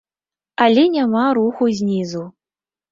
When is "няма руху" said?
0.95-1.71